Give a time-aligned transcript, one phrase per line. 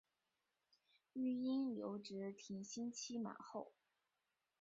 [1.13, 3.71] 育婴留职停薪期满后